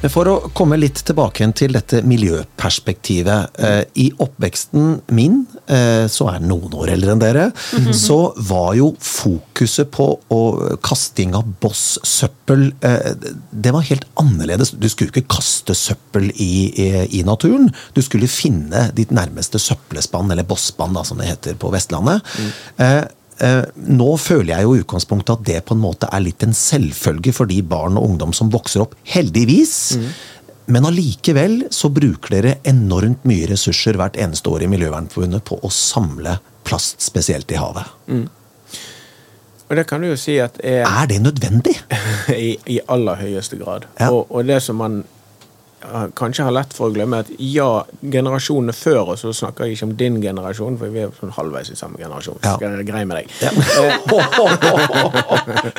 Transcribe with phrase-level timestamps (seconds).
[0.00, 3.60] Men For å komme litt tilbake til dette miljøperspektivet.
[3.60, 7.46] Eh, I oppveksten min, eh, så er noen år eldre enn dere,
[7.92, 10.40] så var jo fokuset på å
[10.80, 13.12] kasting av boss søppel eh,
[13.52, 14.72] Det var helt annerledes.
[14.72, 16.88] Du skulle ikke kaste søppel i, i,
[17.20, 17.68] i naturen.
[17.94, 22.24] Du skulle finne ditt nærmeste søppelspann, eller bosspann, da, som det heter på Vestlandet.
[22.40, 23.10] Mm.
[23.40, 27.32] Nå føler jeg jo i utgangspunktet at det på en måte er litt en selvfølge
[27.36, 29.76] for de barn og ungdom som vokser opp, heldigvis.
[30.70, 35.72] Men allikevel så bruker dere enormt mye ressurser hvert eneste år i Miljøvernforbundet på å
[35.74, 36.36] samle
[36.68, 37.88] plast, spesielt i havet.
[39.70, 41.76] Og det kan du jo si at er Er det nødvendig?
[42.34, 43.86] i, i aller høyeste grad.
[44.00, 44.10] Ja.
[44.10, 45.02] Og, og det som man
[46.14, 49.78] kanskje har lett for å glemme, at ja, generasjonene før oss, og så snakker jeg
[49.78, 52.38] ikke om din generasjon, for vi er sånn halvveis i samme generasjon.
[52.44, 52.54] Ja.
[52.58, 53.26] Skal jeg greie med deg.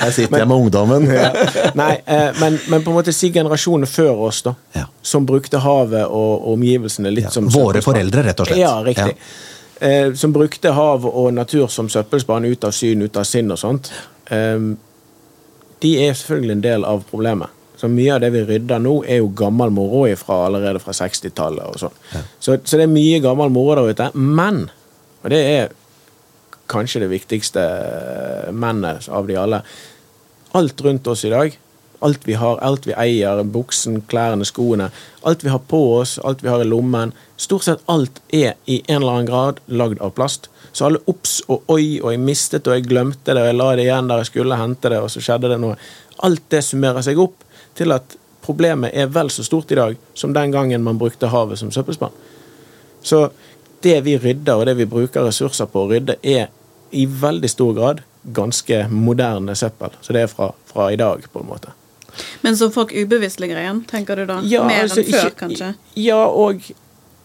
[0.01, 1.07] Her sitter jeg med ungdommen.
[1.77, 4.55] Nei, eh, men, men på en måte si generasjonene før oss, da.
[4.75, 4.87] Ja.
[5.05, 8.61] Som brukte havet og, og omgivelsene litt Ja, som våre foreldre, rett og slett.
[8.63, 9.15] Ja, riktig.
[9.81, 13.61] Eh, som brukte hav og natur som søppelspann, ut av syn, ut av sinn og
[13.61, 13.93] sånt.
[14.33, 14.59] Eh,
[15.81, 17.60] de er selvfølgelig en del av problemet.
[17.81, 21.65] Så mye av det vi rydder nå, er jo gammel moro ifra, allerede fra 60-tallet.
[21.65, 22.27] og sånn.
[22.37, 24.09] Så, så det er mye gammel moro der ute.
[24.13, 24.67] Men,
[25.23, 25.73] og det er
[26.69, 27.63] kanskje det viktigste
[28.53, 29.63] mennet av de alle,
[30.53, 31.57] alt rundt oss i dag,
[32.05, 34.91] alt vi har, alt vi eier, buksen, klærne, skoene,
[35.25, 38.83] alt vi har på oss, alt vi har i lommen, stort sett alt er i
[38.87, 40.51] en eller annen grad lagd av plast.
[40.71, 43.73] Så alle obs og oi, og jeg mistet og jeg glemte det, og jeg la
[43.73, 45.77] det igjen der jeg skulle hente det, og så skjedde det noe.
[46.25, 50.33] Alt det summerer seg opp til at problemet er vel så stort i dag som
[50.33, 52.11] den gangen man brukte havet som søppelspann.
[53.01, 53.29] Så
[53.81, 56.49] det vi rydder, og det vi bruker ressurser på å rydde, er
[56.91, 58.01] i veldig stor grad
[58.33, 59.93] ganske moderne søppel.
[60.01, 61.71] Så det er fra, fra i dag, på en måte.
[62.41, 64.41] Men som folk ubevisst ligger igjen, tenker du da?
[64.45, 65.73] Ja, Mer altså, enn før, ikke- kanskje?
[65.95, 66.61] Ja, og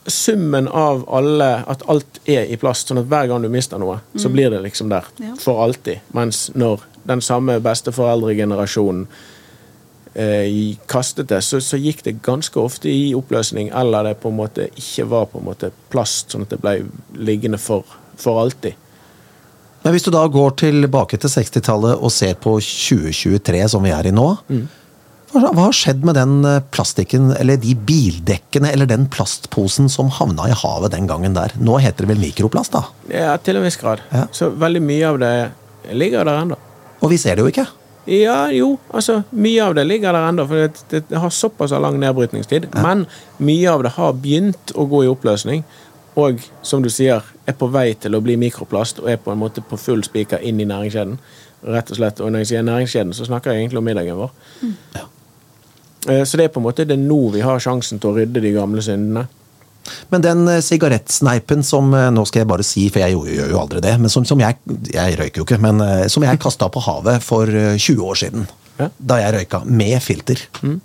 [0.07, 3.99] summen av alle At alt er i plast, sånn at hver gang du mister noe,
[4.17, 5.05] så blir det liksom der.
[5.19, 5.35] Ja.
[5.39, 6.01] For alltid.
[6.15, 9.07] Mens når den samme besteforeldregenerasjonen
[10.89, 14.71] kastet det, så, så gikk det ganske ofte i oppløsning, eller det på en måte
[14.73, 16.79] ikke var på en måte plast, sånn at det ble
[17.21, 17.85] liggende for,
[18.21, 18.79] for alltid.
[19.85, 24.09] Men hvis du da går tilbake til 60-tallet og ser på 2023 som vi er
[24.09, 24.27] i nå,
[25.31, 30.11] hva, hva har skjedd med den eh, plastikken, eller de bildekkene, eller den plastposen som
[30.17, 31.55] havna i havet den gangen der?
[31.61, 32.87] Nå heter det vel mikroplast, da?
[33.13, 34.03] Ja, til en viss grad.
[34.11, 34.27] Ja.
[34.35, 35.35] Så veldig mye av det
[35.95, 36.59] ligger der ennå.
[37.03, 37.67] Og vi ser det jo ikke.
[38.07, 41.99] Ja, jo, altså mye av det ligger der ennå, for det, det, har såpass lang
[41.99, 42.69] nedbrytningstid.
[42.83, 43.07] Men
[43.43, 45.65] mye av det har begynt å gå i oppløsning,
[46.17, 49.43] og som du sier, er på vei til å bli mikroplast og er på en
[49.43, 51.19] måte på full spiker inn i næringskjeden.
[51.67, 52.23] Rett og slett.
[52.23, 54.33] Og når jeg sier næringskjeden, så snakker jeg egentlig om middagen vår.
[54.97, 55.05] Ja.
[56.25, 58.43] Så det er på en måte det er nå vi har sjansen til å rydde
[58.45, 59.27] de gamle syndene.
[60.13, 63.61] Men den eh, sigarettsneipen som eh, Nå skal jeg bare si, for jeg gjør, jo
[63.61, 64.59] aldri det, men som, som jeg
[64.93, 68.21] Jeg røyker jo ikke, men eh, som jeg kasta på havet for eh, 20 år
[68.25, 68.51] siden.
[68.77, 68.91] Ja.
[68.99, 69.63] Da jeg røyka.
[69.65, 70.43] Med filter.
[70.63, 70.81] Mm.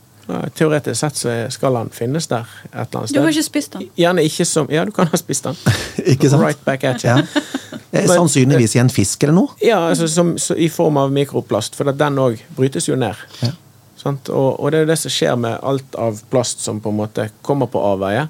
[0.56, 3.88] Teoretisk sett så skal han finnes der et eller annet Du har ikke spist den?
[4.00, 5.58] Gjerne ikke som Ja, du kan ha spist den.
[6.14, 6.44] Ikke sant?
[6.44, 7.12] Right back at you.
[7.12, 8.06] Ja.
[8.16, 9.58] Sannsynligvis i en fisk eller noe.
[9.64, 13.20] Ja, altså som, så, i form av mikroplast, for at den òg brytes jo ned.
[13.42, 13.52] Ja.
[14.00, 14.32] Sant?
[14.32, 17.02] Og, og det er jo det som skjer med alt av plast som på en
[17.02, 18.30] måte kommer på avveie.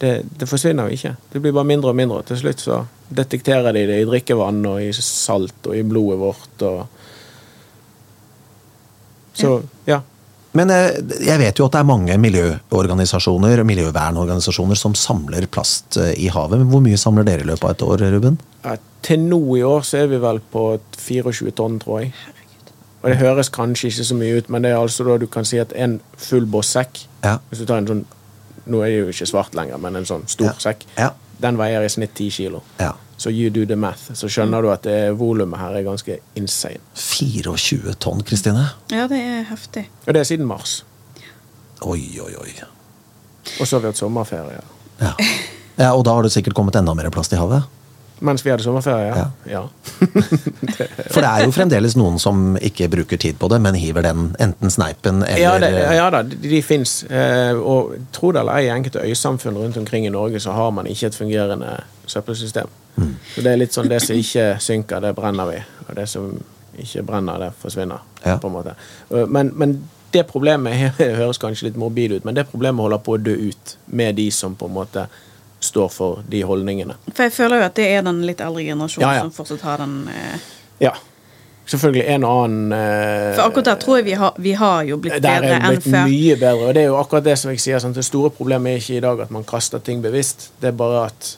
[0.00, 1.14] Det, det forsvinner jo ikke.
[1.32, 2.22] Det blir bare mindre og mindre.
[2.28, 2.78] Til slutt så
[3.12, 6.86] detekterer de det i drikkevann og i salt og i blodet vårt og
[9.40, 10.00] Så, ja.
[10.58, 16.10] Men eh, jeg vet jo at det er mange miljøorganisasjoner miljøvernorganisasjoner som samler plast eh,
[16.18, 16.58] i havet.
[16.58, 18.40] Men hvor mye samler dere i løpet av et år, Ruben?
[18.64, 18.74] Ja,
[19.06, 20.64] Til nå i år så er vi vel på
[20.98, 22.14] 24 tonn, tror jeg.
[23.00, 25.46] Og det høres kanskje ikke så mye ut, men det er altså da du kan
[25.48, 27.38] si at en full bossekk Ja.
[27.48, 28.02] Hvis du tar en sånn
[28.66, 30.52] Nå er det jo ikke svart lenger, men en sånn stor Ja.
[30.58, 30.84] sekk.
[30.98, 31.10] Ja.
[31.40, 32.62] Den veier i snitt 10 kilo.
[32.78, 32.92] ja.
[33.20, 34.12] Så you do the math.
[34.16, 36.78] Så skjønner du at det volumet her er ganske insane.
[36.96, 38.70] 24 tonn, Kristine.
[38.90, 39.82] Ja, det er heftig.
[40.06, 40.84] Og det er siden mars.
[41.82, 42.54] Oi, oi, oi.
[43.60, 44.62] Og så har vi hatt sommerferie.
[45.02, 45.12] Ja.
[45.78, 47.62] ja, Og da har det sikkert kommet enda mer plast i havet?
[48.20, 49.26] Mens vi hadde sommerferie, ja.
[49.48, 49.60] ja.
[51.12, 54.34] For det er jo fremdeles noen som ikke bruker tid på det, men hiver den
[54.42, 56.98] enten sneipen eller Ja, det, ja da, de, de fins.
[57.08, 60.70] Eh, og tro det eller ei, i enkelte øysamfunn rundt omkring i Norge så har
[60.76, 61.78] man ikke et fungerende
[62.10, 62.68] søppelsystem.
[62.96, 63.14] Mm.
[63.34, 65.62] Så det er litt sånn det som ikke synker, det brenner vi.
[65.88, 66.28] Og det som
[66.80, 68.04] ikke brenner, det forsvinner.
[68.24, 68.36] Ja.
[68.36, 68.76] på en måte.
[69.10, 69.78] Eh, Men, men
[70.12, 73.36] det problemet det høres kanskje litt morbid ut, men det problemet holder på å dø
[73.48, 75.06] ut med de som på en måte
[75.60, 76.94] står for de holdningene.
[77.14, 79.22] For jeg føler jo at det er den litt eldre generasjonen Ja, ja.
[79.26, 80.38] som fortsatt har den eh,
[80.80, 80.92] Ja.
[81.70, 84.96] selvfølgelig en og annen eh, For akkurat der tror jeg vi har, vi har jo
[84.96, 86.68] blitt der bedre er enn blitt mye bedre.
[86.70, 87.78] Og det er jo akkurat det som jeg sier.
[87.84, 87.94] Sant?
[88.00, 90.48] Det store problemet er ikke i dag at man kaster ting bevisst.
[90.60, 91.36] Det er bare at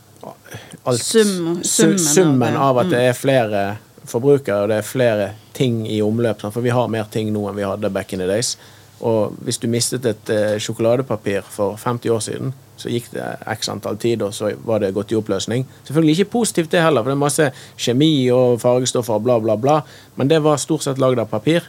[0.85, 3.65] alt, Sum- summen summen av at det er flere
[4.07, 6.41] forbrukere, og det er flere ting i omløp.
[6.53, 8.55] For vi har mer ting nå enn vi hadde back in the days.
[9.03, 12.53] Og hvis du mistet et eh, sjokoladepapir for 50 år siden,
[12.83, 15.67] så gikk det x antall tid, og så var det gått i oppløsning.
[15.87, 19.57] Selvfølgelig ikke positivt det heller, for det er masse kjemi og fargestoffer og bla, bla,
[19.61, 19.79] bla.
[20.19, 21.69] Men det var stort sett lagd av papir,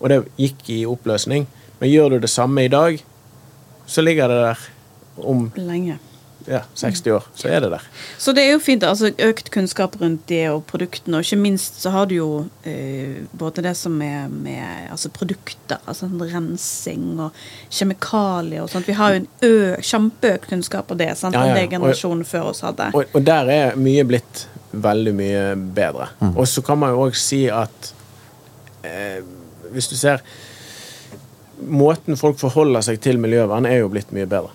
[0.00, 1.48] og det gikk i oppløsning.
[1.80, 3.00] Men gjør du det samme i dag,
[3.90, 4.70] så ligger det der
[5.26, 5.98] om Lenge.
[6.48, 7.24] Ja, 60 år.
[7.34, 7.82] Så er det der.
[8.18, 8.82] Så det er jo fint.
[8.86, 11.18] altså Økt kunnskap rundt det og produktene.
[11.20, 12.28] Og ikke minst så har du jo
[12.64, 17.36] eh, både det som er med altså produkter, altså sånn rensing og
[17.70, 18.88] kjemikalier og sånt.
[18.88, 21.74] Vi har jo en ø, kjempeøkt kunnskap på det sant, Ja, ja, enn det og-
[21.76, 22.90] generasjonen før oss hadde.
[22.94, 25.42] Og, og der er mye blitt veldig mye
[25.74, 26.08] bedre.
[26.36, 27.92] Og så kan man jo òg si at
[28.86, 29.20] eh,
[29.74, 30.22] hvis du ser
[31.60, 34.48] Måten folk forholder seg til miljøvern, er jo blitt mye bedre.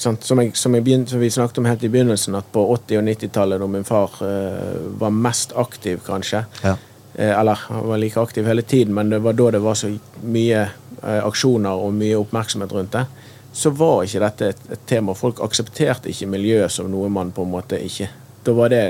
[0.00, 0.22] Sant?
[0.24, 2.98] Som, jeg, som, jeg begyn- som vi snakket om helt i begynnelsen, at på 80-
[2.98, 6.76] og 90-tallet, da min far eh, var mest aktiv, kanskje Ja.
[7.14, 9.90] eh, Eller han var like aktiv hele tiden, men det var da det var så
[10.22, 10.62] mye
[11.02, 13.04] eh, aksjoner og mye oppmerksomhet rundt det.
[13.52, 15.14] Så var ikke dette et, et tema.
[15.14, 18.08] Folk aksepterte ikke miljøet som noe man på en måte ikke
[18.44, 18.82] Da var det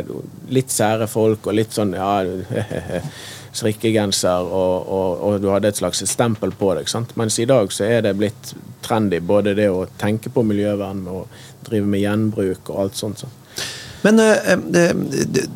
[0.55, 2.21] litt sære folk og litt sånn ja,
[3.61, 6.91] strikkegenser, og, og, og du hadde et slags stempel på deg.
[6.91, 7.17] sant?
[7.19, 8.55] Mens i dag så er det blitt
[8.87, 13.25] trendy, både det å tenke på miljøvern og drive med gjenbruk og alt sånt.
[13.25, 13.41] sånt.
[14.03, 14.95] Men eh, eh,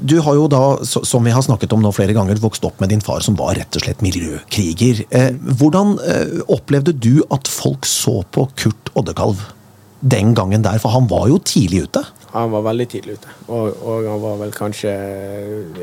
[0.01, 2.93] du har jo da, som vi har snakket om nå flere ganger, vokst opp med
[2.93, 5.05] din far som var rett og slett miljøkriger.
[5.09, 5.31] Eh,
[5.61, 9.47] Hvordan eh, opplevde du at folk så på Kurt Oddekalv
[10.05, 10.81] den gangen der?
[10.83, 12.05] For han var jo tidlig ute.
[12.35, 14.93] Han var veldig tidlig ute, og, og han var vel kanskje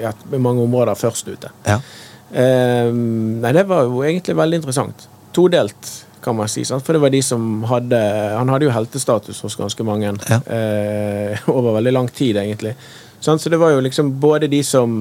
[0.01, 1.51] ja, på mange områder først ute.
[1.67, 1.77] Ja.
[2.31, 5.05] Eh, nei, det var jo egentlig veldig interessant.
[5.35, 6.65] Todelt, kan man si.
[6.67, 6.83] Sant?
[6.85, 7.97] For det var de som hadde
[8.37, 10.37] Han hadde jo heltestatus hos ganske mange Ja.
[10.53, 12.75] eh, over veldig lang tid, egentlig.
[13.23, 13.41] Sant?
[13.41, 14.99] Så det var jo liksom både de som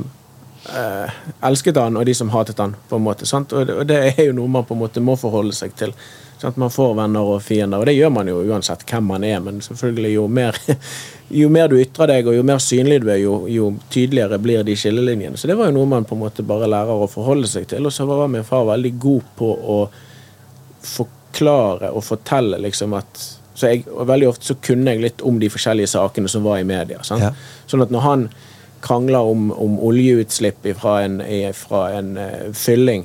[0.70, 1.10] eh,
[1.50, 3.26] elsket han, og de som hatet han, på en måte.
[3.26, 3.52] Sant?
[3.52, 5.94] Og, det, og det er jo noe man på en måte må forholde seg til.
[6.40, 6.56] Sant?
[6.60, 9.60] Man får venner og fiender, og det gjør man jo uansett hvem man er, men
[9.64, 10.56] selvfølgelig jo mer
[11.40, 14.64] jo mer du ytrer deg, og jo mer synlig du er, jo, jo tydeligere blir
[14.66, 15.38] de skillelinjene.
[15.38, 17.86] Så det var jo noe man på en måte bare lærer å forholde seg til.
[17.86, 19.78] Og så var min far veldig god på å
[20.90, 23.26] forklare og fortelle liksom at
[23.60, 26.62] så jeg, og Veldig ofte så kunne jeg litt om de forskjellige sakene som var
[26.62, 27.02] i media.
[27.04, 27.26] Sant?
[27.26, 27.32] Ja.
[27.68, 28.22] Sånn at når han
[28.80, 31.18] krangler om, om oljeutslipp fra en,
[31.58, 33.04] fra en eh, fylling,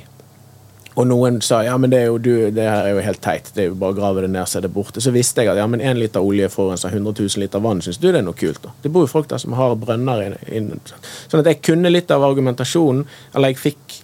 [0.96, 3.50] og noen sa ja, men det er jo du, det her er jo helt teit,
[3.56, 5.04] det er jo bare å grave det ned, så er det borte.
[5.04, 7.84] Så visste jeg at ja, men én liter olje forurenser 100 000 liter vann.
[7.84, 8.62] Syns du det er noe kult?
[8.64, 8.72] da?
[8.84, 10.40] Det bor jo folk der som har brønner inne.
[10.48, 13.04] inn Sånn at jeg kunne litt av argumentasjonen,
[13.36, 13.98] eller jeg fikk,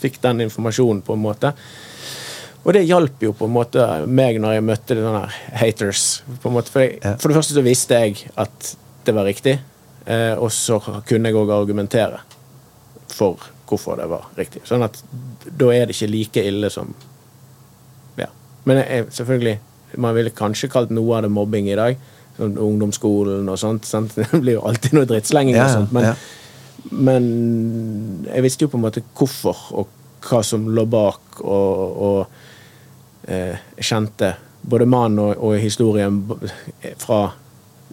[0.00, 1.52] fikk den informasjonen på en måte.
[2.62, 5.24] Og det hjalp jo på en måte meg når jeg møtte denne
[5.60, 6.22] haters.
[6.40, 7.16] På en måte, for, jeg, Ja.
[7.18, 9.58] for det første så visste jeg at det var riktig,
[10.06, 12.22] eh, og så kunne jeg òg argumentere
[13.12, 14.62] for hvorfor det var riktig.
[14.68, 14.98] Sånn at
[15.48, 16.94] da er det ikke like ille som
[18.20, 18.28] Ja.
[18.68, 19.56] Men jeg, selvfølgelig,
[19.96, 21.98] man ville kanskje kalt noe av det mobbing i dag.
[22.36, 23.88] Sånn ungdomsskolen og sånt.
[23.88, 24.14] Sant?
[24.18, 25.92] Det blir jo alltid noe drittslenging og sånt.
[25.96, 26.14] Men, ja.
[26.92, 27.28] men
[28.28, 33.58] jeg visste jo på en måte hvorfor, og hva som lå bak, og, og eh,
[33.82, 36.20] kjente både mannen og, og historien
[37.02, 37.24] fra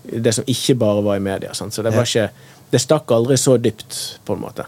[0.04, 1.54] det som ikke bare var i media.
[1.58, 1.74] Sant?
[1.74, 2.30] Så det var ikke
[2.70, 3.96] Det stakk aldri så dypt,
[4.26, 4.64] på en måte.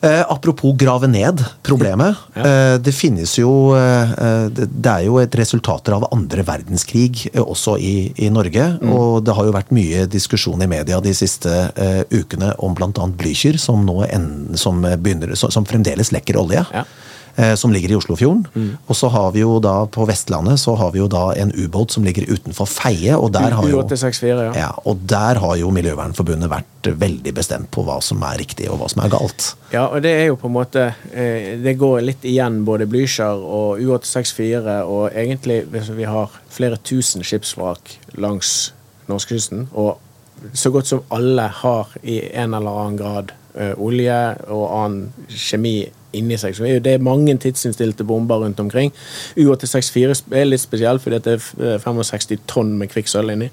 [0.00, 2.16] Eh, apropos grave ned problemet.
[2.34, 2.46] Ja.
[2.46, 4.12] Eh, det finnes jo eh,
[4.54, 8.68] det, det er jo et resultater av andre verdenskrig eh, også i, i Norge.
[8.78, 8.92] Mm.
[8.94, 13.08] Og det har jo vært mye diskusjon i media de siste eh, ukene om bl.a.
[13.18, 16.62] Blücher, som, nå en, som, begynner, som, som fremdeles lekker olje.
[16.72, 16.86] Ja.
[17.38, 18.44] Eh, Som ligger i Oslofjorden.
[18.54, 18.70] Mm.
[18.86, 21.94] Og så har vi jo da på Vestlandet så har vi jo da en ubåt
[21.94, 23.16] som ligger utenfor Feie.
[23.16, 23.82] og der har jo...
[23.82, 24.52] U864, ja.
[24.58, 28.80] Ja, og der har jo Miljøvernforbundet vært veldig bestemt på hva som er riktig og
[28.82, 29.52] hva som er galt.
[29.72, 33.38] Ja, og det er jo på en måte eh, Det går litt igjen både Blücher
[33.38, 38.72] og U864, og egentlig vi har flere tusen skipsvrak langs
[39.08, 39.98] norskekysten, og
[40.52, 45.80] så godt som alle har i en eller annen grad eh, olje og annen kjemi
[46.16, 46.56] inni seg.
[46.56, 48.92] Så det er mange tidsinnstilte bomber rundt omkring.
[49.36, 53.50] U864 er litt spesiell fordi det er eh, 65 tonn med kvikksølv inni.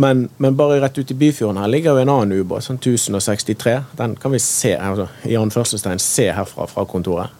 [0.00, 3.74] Men, men bare rett ut i Byfjorden her ligger jo en annen ubåt, sånn 1063.
[3.98, 7.34] Den kan vi se altså, i anførselstegn se herfra fra kontoret.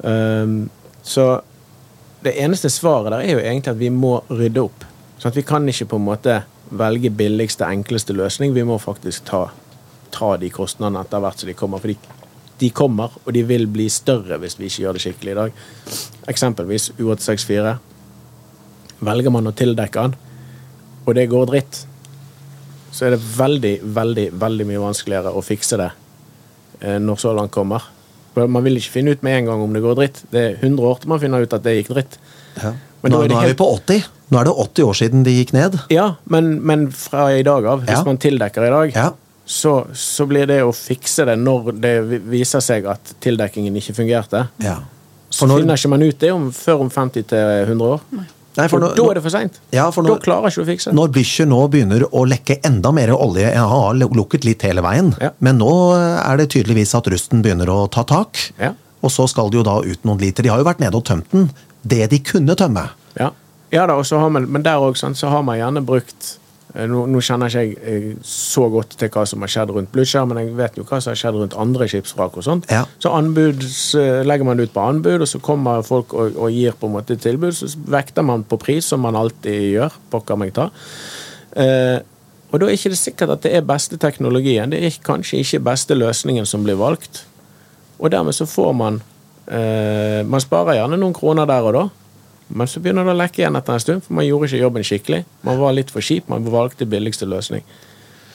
[0.00, 0.66] Um,
[1.06, 1.40] så
[2.24, 4.86] det eneste svaret der er jo egentlig at vi må rydde opp.
[5.20, 6.40] Sånn at vi kan ikke på en måte
[6.74, 8.54] velge billigste, enkleste løsning.
[8.56, 9.46] Vi må faktisk ta,
[10.10, 11.82] ta de kostnadene etter hvert som de kommer.
[11.82, 12.15] For de
[12.72, 15.58] kommer, og de vil bli større hvis vi ikke gjør det skikkelig i dag.
[16.32, 17.74] Eksempelvis U864.
[19.06, 20.14] Velger man å tildekke den,
[21.04, 21.82] og det går dritt,
[22.96, 25.90] så er det veldig, veldig, veldig mye vanskeligere å fikse det
[26.80, 27.84] eh, når så langt kommer.
[28.36, 30.22] Man vil ikke finne ut med en gang om det går dritt.
[30.32, 32.16] Det er 100 år til man finner ut at det gikk dritt.
[32.60, 32.72] Ja.
[33.04, 34.08] Men Nå, er det nå er vi på 80.
[34.32, 35.76] Nå er det 80 år siden de gikk ned.
[35.92, 38.02] Ja, men, men fra i dag av, hvis Ja.
[38.08, 39.06] man tildekker i dag, Ja.
[39.46, 41.94] Så, så blir det å fikse det når det
[42.26, 44.48] viser seg at tildekkingen ikke fungerte.
[44.62, 44.78] ja.
[45.30, 48.00] Så når- finner ikke man ut det om, før om 50 til 100 år.
[48.56, 49.58] Nei, for for nå- da er det for seint.
[49.72, 53.08] Ja, Da klarer ikke du å fikse når Blücher nå begynner å lekke enda mer
[53.12, 55.30] olje Jeg har lukket litt hele veien, Ja.
[55.40, 58.38] men nå er det tydeligvis at rusten begynner å ta tak.
[58.58, 58.72] Ja.
[59.02, 60.42] Og så skal det jo da ut noen liter.
[60.42, 61.50] De har jo vært nede og tømt den.
[61.86, 62.88] Det de kunne tømme.
[63.18, 63.30] Ja,
[63.72, 66.45] ja da, og så har man, men der òg så har man gjerne brukt eh,
[66.76, 70.26] nå, nå kjenner ikke jeg eh, så godt til hva som har skjedd rundt Blücher,
[70.28, 72.68] men jeg vet jo hva som har skjedd rundt andre skipsvrak og sånt.
[72.72, 72.82] Ja.
[73.00, 76.52] Så anbud, så legger man det ut på anbud, og så kommer folk og, og
[76.52, 77.56] gir på en måte tilbud.
[77.56, 79.96] Så vekter man på pris, som man alltid gjør.
[80.12, 80.68] Pokker meg ta.
[81.56, 81.98] Eh,
[82.52, 84.70] og da er ikke det sikkert at det er beste teknologien.
[84.72, 87.24] Det er kanskje ikke beste løsningen som blir valgt.
[87.96, 88.98] Og dermed så får man
[89.48, 91.86] eh, Man sparer gjerne noen kroner der og da,
[92.48, 94.86] men så begynner det å lekke igjen etter en stund, for man gjorde ikke jobben
[94.86, 95.22] skikkelig.
[95.46, 97.64] Man var litt for kjip, man valgte billigste løsning.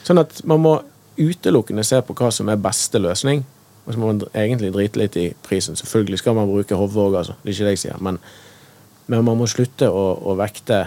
[0.03, 0.75] Sånn at man må
[1.21, 3.45] utelukkende se på hva som er beste løsning.
[3.85, 5.77] Og så må man egentlig drite litt i prisen.
[5.79, 7.37] Selvfølgelig skal man bruke hodet òg, altså.
[7.41, 8.01] Det er ikke det jeg sier.
[8.03, 8.19] Men,
[9.07, 10.83] men man må slutte å, å vekte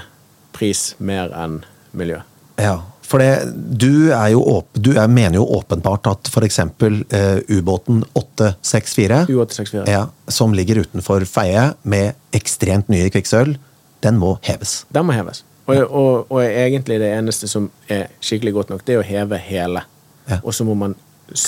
[0.54, 1.62] pris mer enn
[1.96, 2.20] miljø.
[2.60, 6.60] Ja, for det, du, er jo åp, du er, mener jo åpenbart at f.eks.
[6.80, 9.84] Uh, ubåten 864, U864.
[9.92, 13.58] ja, som ligger utenfor Feie med ekstremt nye kvikksølv,
[14.04, 14.82] den må heves.
[14.92, 15.44] Den må heves.
[15.64, 19.40] Og, og, og egentlig det eneste som er skikkelig godt nok, det er å heve
[19.40, 19.84] hele.
[20.28, 20.40] Ja.
[20.42, 20.96] Og så må man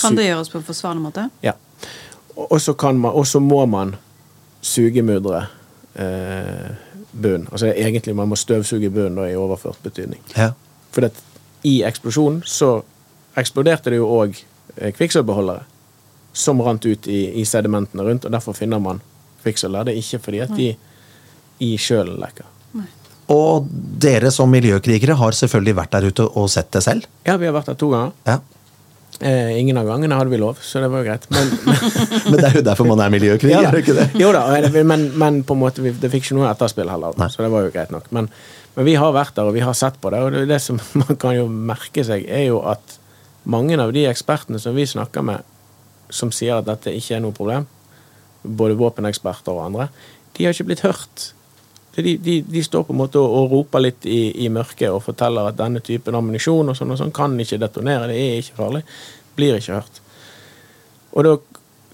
[0.01, 1.27] Kan det gjøres på en forsvarlig måte?
[1.45, 1.53] Ja.
[2.37, 3.95] Og så kan man, og så må man
[4.61, 5.43] sugemudre
[5.93, 6.69] eh,
[7.11, 7.47] bunnen.
[7.51, 10.21] Altså egentlig man må støvsuge bunnen i overført betydning.
[10.35, 10.51] Ja.
[10.93, 11.21] For at
[11.63, 12.81] i eksplosjonen så
[13.37, 14.37] eksploderte det jo òg
[14.97, 15.63] kvikksølvbeholdere
[16.37, 19.01] som rant ut i, i sedimentene rundt, og derfor finner man
[19.41, 19.87] kvikksølv der.
[19.87, 20.67] Det er ikke fordi at de
[21.65, 22.53] i kjølen lekker.
[23.33, 23.65] Og
[23.99, 27.07] dere som miljøkrigere har selvfølgelig vært der ute og sett det selv.
[27.27, 28.13] Ja, vi har vært der to ganger.
[28.27, 28.37] Ja.
[29.17, 31.23] Eh, ingen av gangene hadde vi lov, så det var jo greit.
[31.33, 31.49] Men,
[32.29, 34.11] Men det er jo derfor man er miljøkriger, Ja er det ikke det?
[34.21, 34.43] Jo da,
[34.85, 37.29] men, men på en måte, det fikk ikke noe etterspill heller, Nei.
[37.33, 38.11] så det var jo greit nok.
[38.13, 38.29] Men,
[38.75, 40.77] men vi har vært der, og vi har sett på det, og det, det som
[41.01, 42.99] man kan jo merke seg, er jo at
[43.49, 45.55] mange av de ekspertene som vi snakker med,
[46.13, 47.65] som sier at dette ikke er noe problem,
[48.45, 49.89] både våpeneksperter og andre,
[50.37, 51.31] de har ikke blitt hørt.
[51.97, 55.49] De, de, de står på en måte og, roper litt i, i mørket og forteller
[55.49, 58.83] at denne typen ammunisjon og sånn og sånn kan ikke detonere, det er ikke farlig.
[59.37, 60.01] Blir ikke hørt.
[61.17, 61.33] Og da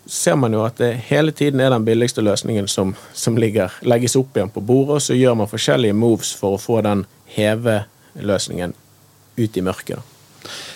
[0.05, 4.17] ser man jo at det hele tiden er den billigste løsningen som, som ligger, legges
[4.19, 7.05] opp igjen på bordet, og så gjør man forskjellige moves for å få den
[7.37, 8.75] heveløsningen
[9.39, 10.12] ut i mørket.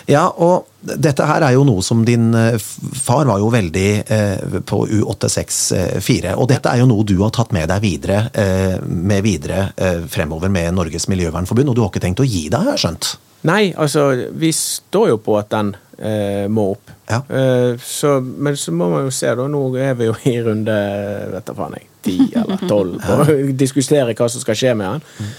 [0.07, 2.55] Ja, og dette her er jo noe som din eh,
[2.95, 7.51] far var jo veldig eh, på U864, og dette er jo noe du har tatt
[7.55, 12.05] med deg videre, eh, med videre eh, fremover med Norges Miljøvernforbund, og du har ikke
[12.07, 13.15] tenkt å gi deg, har jeg skjønt?
[13.47, 16.93] Nei, altså, vi står jo på at den eh, må opp.
[17.07, 17.21] Ja.
[17.29, 19.45] Eh, så, men så må man jo se, da.
[19.47, 20.77] Nå er vi jo i runde
[21.33, 24.97] vet du faen jeg, ti eller tolv og å diskutere hva som skal skje med
[24.97, 25.29] den.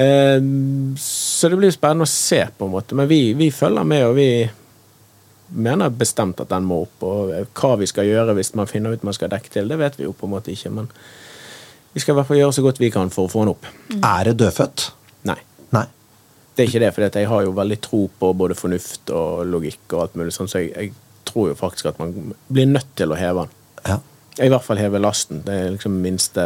[0.00, 0.38] Eh,
[1.40, 2.96] så det blir spennende å se, på en måte.
[2.98, 4.28] Men vi, vi følger med, og vi
[5.56, 7.06] mener bestemt at den må opp.
[7.06, 9.96] Og hva vi skal gjøre hvis man finner ut man skal dekke til, det vet
[9.98, 10.72] vi jo på en måte ikke.
[10.76, 10.90] Men
[11.94, 13.70] vi skal i hvert fall gjøre så godt vi kan for å få den opp.
[13.96, 14.90] Er det dødfødt?
[15.30, 15.38] Nei.
[15.74, 15.86] Nei.
[16.54, 19.94] Det er ikke det, for jeg har jo veldig tro på både fornuft og logikk
[19.94, 23.14] og alt mulig sånn, så jeg, jeg tror jo faktisk at man blir nødt til
[23.14, 23.56] å heve den.
[23.86, 23.98] Ja.
[24.40, 25.42] I hvert fall heve lasten.
[25.46, 26.44] Det er liksom minste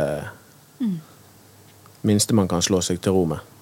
[2.04, 3.53] minste man kan slå seg til ro med.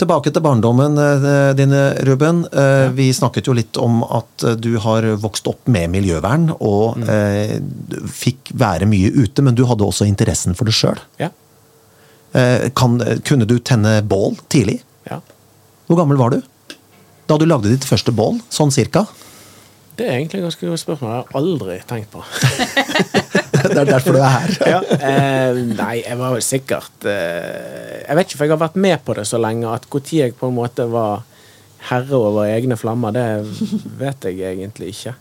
[0.00, 1.74] Tilbake til barndommen eh, din,
[2.08, 2.42] Ruben.
[2.48, 6.98] Eh, Vi snakket jo litt om at eh, du har vokst opp med miljøvern, og
[7.02, 8.08] mm.
[8.10, 10.98] fikk være mye ute, men du hadde også interessen for det sjøl.
[11.20, 11.28] Ja.
[12.32, 14.80] Eh, kunne du tenne bål tidlig?
[15.10, 15.20] ja.
[15.86, 16.40] Hvor gammel var du?
[17.28, 19.04] Da du lagde ditt første bål, sånn cirka?
[19.98, 21.10] Det er egentlig et ganske godt spørsmål.
[21.12, 22.24] Jeg har aldri tenkt på.
[23.72, 24.54] Det er derfor du er her.
[24.74, 24.80] ja.
[24.96, 29.04] eh, nei, jeg var vel sikkert eh, Jeg vet ikke, for jeg har vært med
[29.06, 31.22] på det så lenge at når jeg på en måte var
[31.88, 33.26] herre over egne flammer, det
[33.98, 35.14] vet jeg egentlig ikke.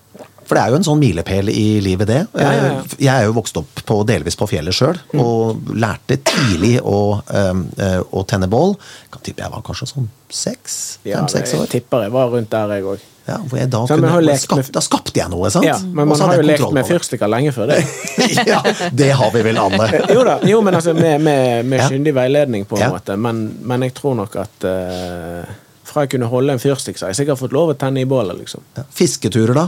[0.46, 2.20] For det er jo en sånn milepæl i livet, det.
[2.36, 2.72] Ja, ja, ja.
[2.82, 7.22] Eh, Jeg er jo vokst opp på, delvis på fjellet sjøl, og lærte tidlig å,
[7.32, 8.76] eh, å tenne bål.
[9.14, 10.76] Kan tippe jeg var kanskje sånn seks?
[11.06, 11.70] Fem-seks jeg år.
[11.72, 13.08] tipper jeg var rundt der, jeg òg.
[13.30, 15.64] Ja, jeg da, kunne, skap, med- da skapte jeg noe, sant?
[15.70, 17.80] Ja, men man har jo lekt med fyrstikker lenge før det.
[18.50, 18.60] ja,
[18.92, 19.88] det har vi vel alle.
[20.18, 23.16] jo da, jo, men altså med, med, med kyndig veiledning, på en måte.
[23.16, 25.54] Men, men jeg tror nok at eh,
[25.92, 28.10] fra jeg kunne holde en fyrstikk, så har jeg sikkert fått lov å tenne i
[28.10, 28.64] bålet, liksom.
[28.78, 28.86] Ja.
[28.96, 29.68] Fisketurer, da?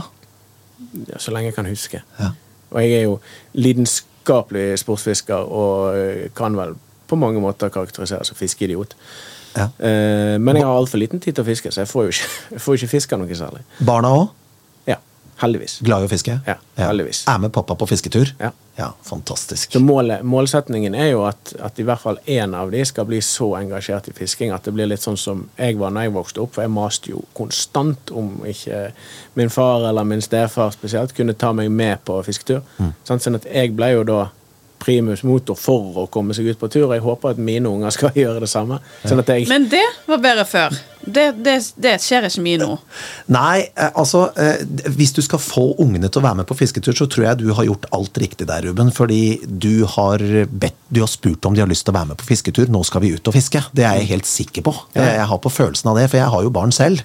[1.10, 2.00] Ja, så lenge jeg kan huske.
[2.18, 2.32] Ja.
[2.72, 3.18] Og jeg er jo
[3.58, 6.74] lidenskapelig sportsfisker og eh, kan vel
[7.10, 8.96] på mange måter karakteriseres som fiskeidiot.
[9.54, 9.68] Ja.
[9.78, 12.30] Eh, men jeg har altfor liten tid til å fiske, så jeg får jo ikke,
[12.56, 13.62] jeg får ikke fiska noe særlig.
[13.84, 14.32] Barna òg?
[15.34, 15.78] Ja, heldigvis.
[15.80, 16.36] Glad i å fiske?
[16.46, 17.24] Ja, heldigvis.
[17.28, 18.34] Er med pappa på fisketur?
[18.38, 18.92] Ja.
[19.02, 19.72] fantastisk.
[19.72, 23.20] Så målet, målsetningen er jo at, at i hvert fall én av de skal bli
[23.22, 26.42] så engasjert i fisking at det blir litt sånn som jeg var da jeg vokste
[26.42, 28.88] opp, for jeg maste jo konstant om ikke
[29.38, 32.64] min far eller min stefar spesielt kunne ta meg med på fisketur.
[33.04, 34.24] Sånn, sånn at jeg ble jo da
[34.84, 36.88] primus motor for å komme seg ut på tur.
[36.88, 38.80] og Jeg håper at mine unger skal gjøre det samme.
[39.04, 40.76] Sånn at jeg, Men det var bedre før.
[41.06, 42.70] Det, det, det skjer ikke mye nå.
[43.34, 44.62] Nei, eh, altså eh,
[44.96, 47.48] Hvis du skal få ungene til å være med på fisketur, så tror jeg du
[47.56, 48.92] har gjort alt riktig der, Ruben.
[48.94, 52.20] Fordi du har, bedt, du har spurt om de har lyst til å være med
[52.20, 52.70] på fisketur.
[52.72, 53.62] Nå skal vi ut og fiske.
[53.76, 54.74] Det er jeg helt sikker på.
[54.96, 57.02] Jeg har på følelsen av det, for jeg har jo barn selv.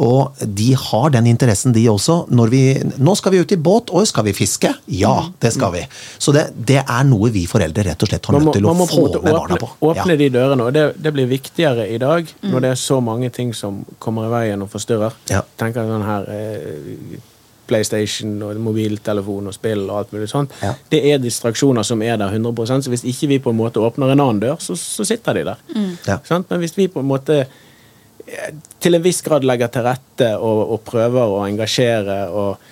[0.00, 2.22] Og de har den interessen, de også.
[2.32, 2.62] Når vi,
[3.02, 4.72] nå skal vi ut i båt, og skal vi fiske?
[4.92, 5.84] Ja, det skal vi.
[6.22, 9.06] Så det, det er noe vi foreldre rett og slett har nødt til å få
[9.18, 9.70] med barna på.
[9.90, 13.30] åpne de dørene, og det, det blir viktigere i dag når det er så mange
[13.34, 15.18] ting som kommer i veien og forstyrrer.
[15.32, 15.42] Ja.
[15.58, 17.18] Tenker sånn her eh,
[17.66, 20.54] PlayStation og mobiltelefon og spill og alt mulig sånt.
[20.62, 20.74] Ja.
[20.92, 24.12] Det er distraksjoner som er der 100% så hvis ikke vi på en måte åpner
[24.12, 25.66] en annen dør, så, så sitter de der.
[26.08, 26.20] Ja.
[26.28, 26.50] Sant?
[26.50, 30.62] Men hvis vi på en måte eh, til en viss grad legger til rette og,
[30.76, 32.70] og prøver å engasjere og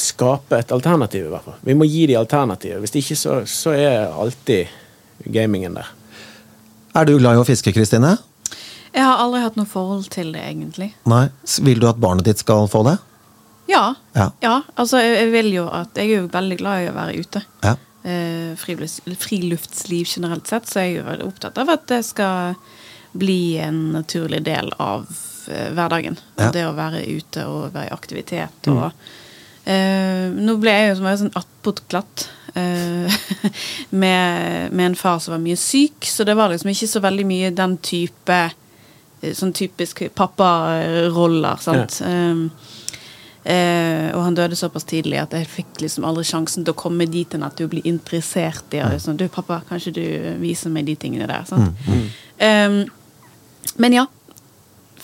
[0.00, 1.58] skape et alternativ, i hvert fall.
[1.66, 2.80] Vi må gi de alternativet.
[2.80, 4.70] Hvis ikke, så, så er alltid
[5.28, 5.90] gamingen der.
[6.96, 8.16] Er du glad i å fiske, Kristine?
[8.92, 10.90] Jeg har aldri hatt noe forhold til det, egentlig.
[11.10, 11.28] Nei.
[11.62, 12.96] Vil du at barnet ditt skal få det?
[13.70, 13.94] Ja.
[14.42, 14.62] Ja.
[14.74, 17.42] altså jeg, vil jo at Jeg er jo veldig glad i å være ute.
[17.62, 17.76] Ja.
[18.02, 22.56] Eh, friluftsliv generelt sett, så er jeg jo veldig opptatt av at det skal
[23.12, 25.06] bli en naturlig del av
[25.50, 26.18] eh, hverdagen.
[26.40, 26.50] Ja.
[26.54, 28.86] Det å være ute og være i aktivitet og
[29.68, 32.28] eh, Nå ble jeg jo som en sånn attpåtklatt.
[32.54, 33.20] eh,
[34.02, 37.28] med, med en far som var mye syk, så det var liksom ikke så veldig
[37.28, 38.40] mye den type
[39.36, 41.98] Sånn typisk papparoller, sant.
[42.06, 42.46] Um,
[43.44, 47.08] uh, og han døde såpass tidlig at jeg fikk liksom aldri sjansen til å komme
[47.10, 49.00] dit enn at du blir interessert i det.
[49.04, 50.04] Sånn, du, pappa, kanskje du
[50.40, 51.44] viser meg de tingene der.
[51.48, 51.76] Sant?
[52.40, 52.80] Um,
[53.76, 54.06] men ja.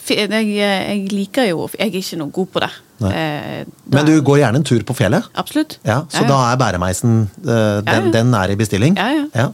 [0.07, 2.69] Jeg, jeg liker jo Jeg er ikke noe god på det.
[3.11, 5.27] Eh, Men du går gjerne en tur på fjellet?
[5.35, 5.79] Absolutt.
[5.85, 8.13] Ja, Så da er bæremeisen eh, den, Ja, ja.
[8.15, 8.97] den er i bestilling?
[8.97, 9.49] Ja, ja.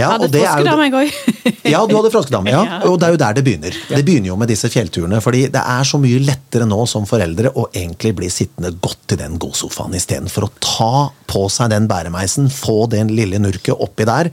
[0.00, 0.08] Ja.
[0.16, 1.60] Hadde froskedame, det jeg òg.
[1.70, 2.52] Ja, du hadde froskedame.
[2.54, 2.62] Ja.
[2.70, 2.78] Ja.
[2.88, 3.76] Og det er jo der det begynner.
[3.88, 5.18] Det begynner jo med disse fjellturene.
[5.24, 9.18] fordi det er så mye lettere nå som foreldre å egentlig bli sittende godt i
[9.20, 10.92] den godsofaen istedenfor å ta
[11.30, 14.30] på seg den bæremeisen, få den lille nurket oppi der.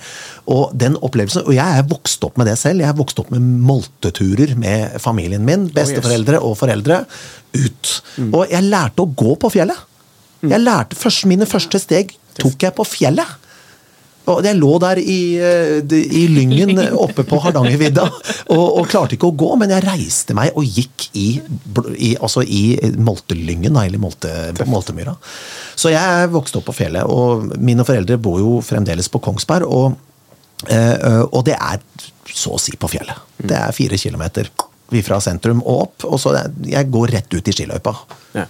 [0.53, 2.83] Og den opplevelsen, og jeg er vokst opp med det selv.
[2.83, 7.03] Jeg er vokst opp med molteturer med familien min, besteforeldre og foreldre,
[7.57, 7.93] ut.
[8.31, 9.85] Og jeg lærte å gå på fjellet.
[10.45, 13.46] Jeg lærte først, Mine første steg tok jeg på fjellet.
[14.27, 18.05] Og jeg lå der i, eh, i Lyngen oppe på Hardangervidda
[18.55, 21.27] og, og klarte ikke å gå, men jeg reiste meg og gikk i,
[21.95, 24.33] i, altså i Moltelyngen, eller Molte,
[24.67, 25.15] Moltemyra.
[25.77, 29.67] Så jeg vokste opp på fjellet, og mine foreldre bor jo fremdeles på Kongsberg.
[29.67, 29.95] Og,
[30.67, 31.83] eh, og det er
[32.33, 33.23] så å si på fjellet.
[33.37, 34.51] Det er fire kilometer
[35.03, 36.35] fra sentrum og opp, og så
[36.67, 37.95] jeg går rett ut i skiløypa.
[38.35, 38.47] Ja.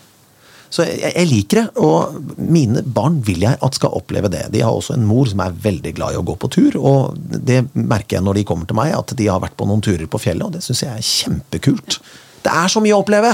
[0.70, 4.46] Så jeg, jeg liker det, og mine barn vil jeg at skal oppleve det.
[4.52, 7.16] De har også en mor som er veldig glad i å gå på tur, og
[7.48, 10.08] det merker jeg når de kommer til meg, at de har vært på noen turer
[10.12, 12.00] på fjellet, og det syns jeg er kjempekult.
[12.44, 13.34] Det er så mye å oppleve!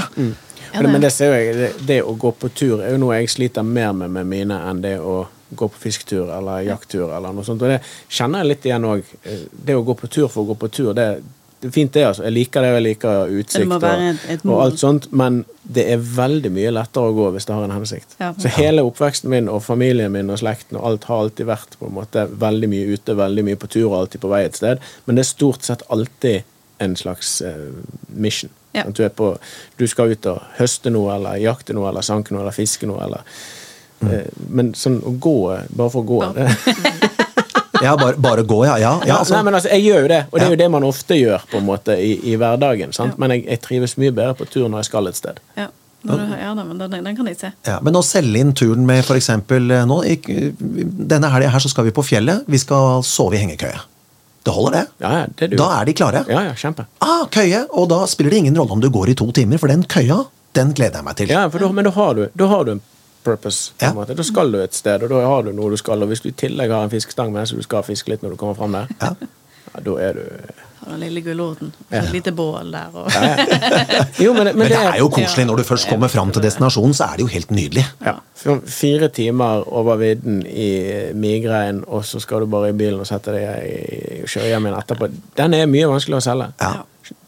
[0.74, 2.98] Ja, Men, men det- det ser jeg, det, det å gå på tur er jo
[2.98, 5.20] noe jeg sliter mer med med mine enn det å
[5.54, 7.62] gå på fisketur eller jakttur eller noe sånt.
[7.62, 7.76] Og det
[8.10, 9.04] kjenner jeg litt igjen òg.
[9.54, 11.06] Det å gå på tur for å gå på tur, det,
[11.64, 12.22] det er fint det, altså.
[12.26, 15.96] Jeg liker det, og jeg liker utsikt et- et og alt sånt, men det er
[15.96, 18.16] veldig mye lettere å gå hvis det har en hensikt.
[18.20, 18.34] Ja.
[18.38, 21.88] Så hele oppveksten min og familien min og slekten og alt har alltid vært på
[21.88, 24.78] en måte veldig mye ute, veldig mye på tur og alltid på vei et sted,
[25.06, 26.42] men det er stort sett alltid
[26.84, 27.72] en slags uh,
[28.12, 28.50] mission.
[28.74, 28.82] Ja.
[28.84, 29.38] At du, er på,
[29.78, 33.00] du skal ut og høste noe, eller jakte noe, eller sanke noe, eller fiske noe,
[33.06, 33.24] eller
[34.04, 35.36] uh, Men sånn å gå
[35.70, 36.48] bare for å gå det,
[37.84, 38.74] Ja, bare, bare gå, ja.
[38.80, 40.68] ja, ja altså, Nei, men altså, Jeg gjør jo det, og det er jo det
[40.74, 42.92] man ofte gjør på en måte i, i hverdagen.
[42.96, 43.18] Sant?
[43.20, 45.40] Men jeg, jeg trives mye bedre på tur når jeg skal et sted.
[45.60, 45.70] Ja.
[46.04, 47.48] Når du, ja, men den, den kan jeg se.
[47.64, 49.30] Ja, men å selge inn turen med f.eks.
[49.88, 50.28] nå ikk-
[50.60, 52.44] Denne helga her så skal vi på fjellet.
[52.50, 53.78] Vi skal sove i hengekøye.
[54.44, 54.82] Det holder, det.
[55.00, 55.56] Ja, ja, det er du.
[55.56, 56.20] Da er de klare.
[56.28, 56.84] Ja, ja, kjempe.
[57.00, 57.62] Ah, køye!
[57.72, 60.18] Og da spiller det ingen rolle om du går i to timer, for den køya,
[60.58, 61.32] den gleder jeg meg til.
[61.32, 62.82] Ja, for da, men da har, du, da har du en
[63.24, 63.72] purpose.
[63.78, 63.90] På Ja.
[63.90, 64.14] en måte.
[64.16, 66.02] Da skal du et sted, og da har du noe du skal.
[66.02, 68.30] Og hvis du i tillegg har en fiskestang med, så du skal fiske litt når
[68.36, 69.14] du kommer fram der, Ja.
[69.74, 70.22] ja, da er du
[70.84, 71.70] Har den lille gulroten.
[71.90, 72.02] Ja.
[72.02, 72.90] Et lite bål der.
[72.92, 73.08] Og,
[74.20, 77.04] Jo, men, Men det er jo koselig når du først kommer fram til destinasjonen, så
[77.04, 77.84] er det jo helt nydelig.
[78.04, 78.12] Ja.
[78.66, 80.68] Fire timer over vidden i
[81.14, 84.66] migrein, og så skal du bare i bilen og sette deg i, og kjøre hjem
[84.68, 85.08] igjen etterpå.
[85.40, 86.50] Den er mye vanskeligere å selge.
[86.60, 86.72] Ja.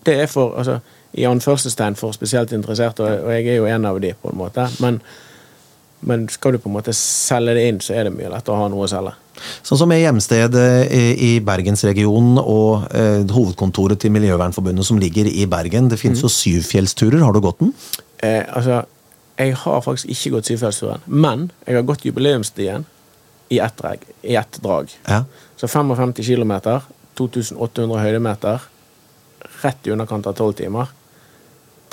[0.07, 0.79] Det er for, altså,
[1.17, 4.39] i anførselstegn for spesielt interesserte, og, og jeg er jo en av de, på en
[4.39, 4.69] måte.
[4.85, 5.01] Men,
[6.01, 8.65] men skal du på en måte selge det inn, så er det mye lettere å
[8.65, 9.15] ha noe å selge.
[9.67, 15.47] Sånn som er hjemstedet i i Bergensregionen og eh, hovedkontoret til Miljøvernforbundet som ligger i
[15.51, 15.91] Bergen.
[15.93, 17.21] Det finnes jo syvfjellsturer.
[17.25, 17.73] Har du gått den?
[18.25, 18.83] Eh, altså,
[19.37, 22.87] jeg har faktisk ikke gått Syvfjellsturen, men jeg har gått jubileumsstien
[23.53, 23.83] i ett,
[24.23, 24.93] ett drag.
[25.07, 25.25] Ja.
[25.57, 26.55] Så 55 km,
[27.17, 28.65] 2800 høydemeter,
[29.63, 30.93] rett i underkant av 12 timer.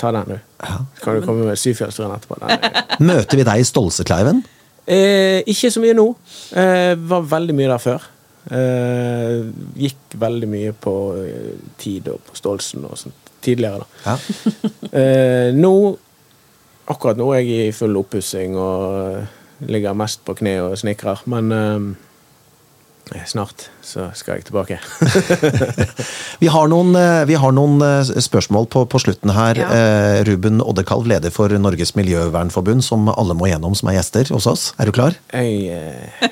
[0.04, 0.38] Ta den, du.
[0.60, 0.78] Ja.
[0.98, 2.36] Så kan du komme med Syfjellsturen etterpå.
[2.42, 4.42] Den er- Møter vi deg i Stolsekleiven?
[4.84, 6.04] Eh, ikke så mye nå.
[6.60, 8.04] Eh, var veldig mye der før.
[8.52, 9.46] Eh,
[9.80, 13.86] gikk veldig mye på eh, tid og på Stolsen og sånt tidligere, da.
[14.12, 14.18] Ja.
[14.94, 15.70] Eh, nå
[16.92, 21.48] Akkurat nå er jeg i full oppussing og ligger mest på kne og snekrer, men
[21.56, 21.86] eh,
[23.26, 24.78] snart så skal jeg tilbake.
[26.42, 29.60] Vi har noen, eh, vi har noen eh, spørsmål på, på slutten her.
[29.60, 29.68] Ja.
[29.70, 34.48] Eh, Ruben Oddekalv, leder for Norges Miljøvernforbund, som alle må gjennom, som er gjester hos
[34.50, 34.66] oss.
[34.80, 35.16] Er du klar?
[35.32, 36.30] Jeg eh,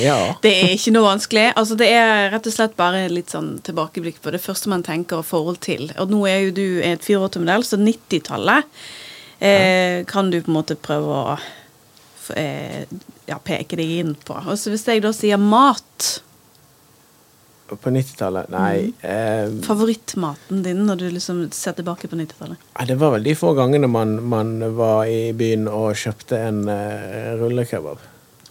[0.00, 0.18] Ja.
[0.44, 1.48] Det er ikke noe vanskelig.
[1.60, 5.20] Altså, det er rett og slett bare litt sånn tilbakeblikk på det første man tenker
[5.20, 5.90] og forhold til.
[6.00, 8.64] Og nå er jo du et 84-modell, så 90-tallet
[9.44, 11.50] eh, kan du på en måte prøve å eh,
[12.32, 14.36] ja, peker deg inn på.
[14.38, 16.22] Og så hvis jeg da sier mat,
[17.64, 18.92] På 90-tallet Nei.
[19.00, 22.60] Eh, favorittmaten din når du liksom ser tilbake på 90-tallet?
[22.76, 26.66] Nei, Det var vel de få gangene man, man var i byen og kjøpte en
[26.68, 28.04] uh, rullekebab.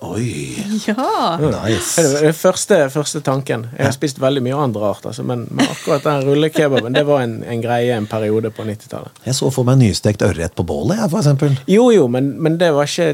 [0.04, 1.38] Oi, Ja!
[1.40, 2.02] Det nice.
[2.02, 3.68] er det første, første tanken.
[3.78, 7.22] Jeg har spist veldig mye andre art altså, men, men akkurat den rullekebaben det var
[7.24, 9.22] en, en greie en periode på 90-tallet.
[9.26, 11.56] Jeg så for meg nystekt ørret på bålet, jeg, for eksempel.
[11.72, 13.14] Jo jo, men, men det var ikke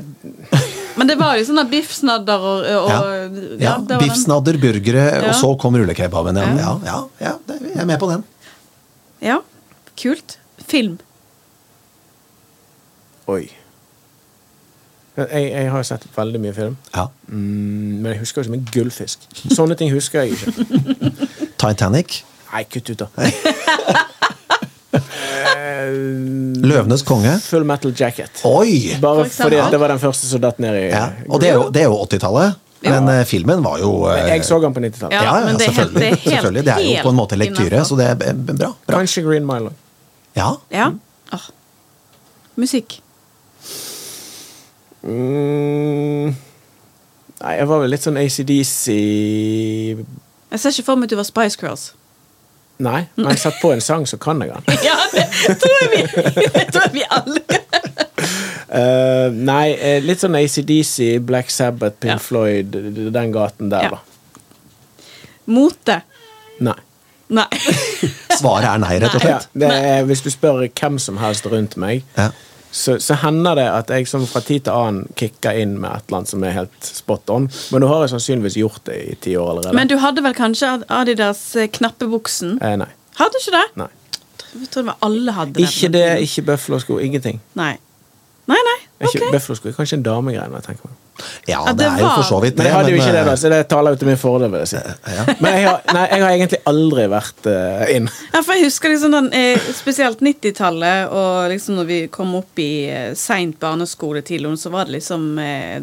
[0.99, 2.97] Men det var jo sånne biffsnadder og, og Ja.
[2.97, 3.27] ja,
[3.61, 4.01] Ja, det var den.
[4.07, 5.29] Biffsnadder, burgere, Ja.
[5.29, 6.35] og så kom rullekebaben.
[6.41, 6.57] Ja, Ja.
[6.57, 6.97] ja, ja,
[7.29, 8.25] ja det, jeg er med på den.
[9.23, 9.37] Ja,
[10.01, 10.39] kult.
[10.67, 10.97] Film.
[13.29, 13.45] Oi.
[15.27, 17.07] Jeg, jeg har sett veldig mye film, Ja.
[17.29, 19.19] mm, men jeg husker jo som en gullfisk.
[19.55, 20.51] Sånne ting husker jeg ikke.
[21.63, 22.21] Titanic.
[22.53, 23.07] Nei, kutt ut, da.
[25.49, 25.91] Eh,
[26.65, 27.35] Løvenes konge.
[27.43, 28.41] Full Metal Jacket.
[28.47, 28.95] Oi!
[29.01, 31.03] Bare For fordi at det var den første som datt ned i Ja.
[31.29, 32.55] Og det er jo, det er jo 80-tallet.
[32.85, 35.13] Men eh, filmen var jo men Jeg så den på 90-tallet.
[35.13, 35.99] Ja, Ja, ja, det helt- selvfølgelig.
[35.99, 36.63] det er helt- selvfølgelig.
[36.65, 38.71] Det er jo på en måte lektyre, så det er bra.
[38.87, 38.97] bra.
[38.97, 39.71] Kanskje Green Mile.
[40.35, 40.49] Ja.
[40.71, 40.89] Ja.
[41.31, 41.47] Ah.
[42.57, 42.99] Musikk.
[45.09, 46.35] Mm,
[47.41, 51.25] nei, jeg var vel litt sånn ACDC Jeg ser ikke for meg at du var
[51.27, 51.85] Spice Girls.
[52.79, 54.77] Nei, men satt på en sang, så kan jeg den.
[54.87, 56.03] Ja, det tror jeg vi,
[56.55, 57.41] det tror jeg vi alle
[58.69, 62.19] uh, nei, eh, litt sånn ACDC, Black Sabbath, Pink Ja.
[62.23, 62.77] Floyd,
[63.15, 63.97] den gaten der, Ja.
[63.97, 64.05] da.
[65.49, 65.95] Mote.
[66.61, 66.75] Nei.
[67.33, 67.47] Nei.
[68.39, 69.49] Svaret er nei, rett og Ja, slett.
[69.57, 72.29] det er, hvis du spør hvem som helst rundt meg, Ja.
[72.71, 76.03] Så, så hender det at jeg som fra tid til annen kicker inn med et
[76.07, 77.47] eller annet som er helt spot on.
[77.73, 79.75] Men nå har jeg sannsynligvis gjort det i ti år allerede.
[79.79, 82.59] Men du hadde vel kanskje Adidas eh, knappebuksen?
[82.61, 82.89] eh, nei.
[83.19, 83.65] Hadde du ikke det?
[83.81, 83.89] nei.
[84.49, 85.65] Jeg tror det var alle hadde det.
[85.69, 87.41] Ikke det, ikke Buffalo-sko, ingenting.
[87.59, 87.75] Nei.
[88.49, 88.77] Nei, nei.
[89.05, 89.19] Ok.
[89.33, 90.47] Buffalo-sko er kanskje en damegreie.
[90.49, 90.95] når jeg tenker meg.
[91.47, 92.65] Ja, Ja, det det er jo for så vidt det.
[92.65, 94.51] jeg hadde jo ikke det, da, eh, så det taler jo til min fordel.
[94.51, 94.81] vil jeg si.
[95.39, 98.09] Men jeg har, nei, jeg har egentlig aldri vært uh, inn.
[98.33, 102.59] Ja, for jeg husker liksom den, eh, spesielt 90-tallet, og liksom når vi kom opp
[102.59, 102.69] i
[103.15, 105.29] seint barneskole tidlig, så var det liksom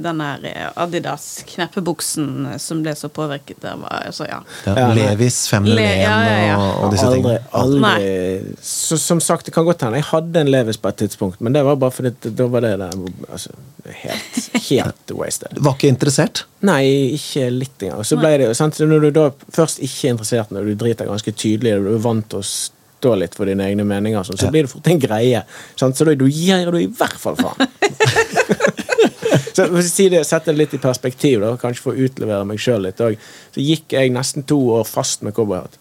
[0.02, 3.60] den der Adidas kneppebuksen eh, som ble så påvirket.
[3.62, 3.76] der.
[3.76, 4.40] var, altså, ja.
[4.66, 4.88] ja.
[4.94, 6.56] Levis Le- 501 ja, ja, ja.
[6.58, 7.40] og, og disse aldri, tingene.
[7.52, 11.40] aldri så, Som sagt, det kan godt hende jeg hadde en Levis på et tidspunkt,
[11.40, 12.96] men det var bare fordi da var det der,
[13.30, 13.54] altså,
[14.02, 15.58] helt, helt wasted.
[15.66, 16.44] Var ikke interessert?
[16.66, 16.82] Nei,
[17.18, 18.06] ikke litt engang.
[18.06, 21.10] Så ble det jo sant, Når du da først ikke er interessert, når du driter
[21.10, 24.38] ganske tydelig, og du er vant til å stå litt for dine egne meninger, sånn,
[24.40, 24.54] så Ja.
[24.54, 25.42] blir det fort en greie.
[25.76, 25.96] Sant?
[25.98, 27.68] Så da du gir du i hvert fall faen.
[29.56, 32.86] så sier det, Sette det litt i perspektiv, da, kanskje for å utlevere meg sjøl
[32.86, 33.18] litt òg,
[33.54, 35.76] så gikk jeg nesten to år fast med cowboyhatt.